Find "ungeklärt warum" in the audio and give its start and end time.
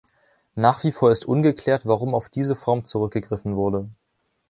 1.27-2.15